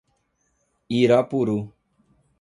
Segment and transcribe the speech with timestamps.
[0.99, 1.57] Irapuru